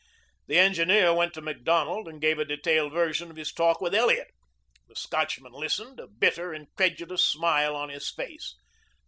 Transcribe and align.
The 0.47 0.57
engineer 0.57 1.13
went 1.13 1.35
to 1.35 1.41
Macdonald 1.43 2.07
and 2.07 2.19
gave 2.19 2.39
a 2.39 2.43
deleted 2.43 2.91
version 2.91 3.29
of 3.29 3.35
his 3.35 3.53
talk 3.53 3.79
with 3.81 3.93
Elliot. 3.93 4.31
The 4.87 4.95
Scotchman 4.95 5.51
listened, 5.53 5.99
a 5.99 6.07
bitter, 6.07 6.55
incredulous 6.55 7.23
smile 7.23 7.75
on 7.75 7.89
his 7.89 8.09
face. 8.09 8.55